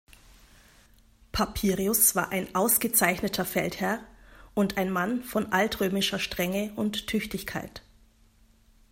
Papirius 1.31 2.15
war 2.15 2.29
ein 2.29 2.55
ausgezeichneter 2.55 3.45
Feldherr 3.45 4.03
und 4.55 4.77
ein 4.77 4.89
Mann 4.89 5.23
von 5.23 5.51
altrömischer 5.53 6.17
Strenge 6.17 6.73
und 6.75 7.05
Tüchtigkeit. 7.05 7.83